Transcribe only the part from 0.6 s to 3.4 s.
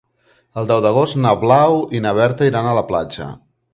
El deu d'agost na Blau i na Berta iran a la platja.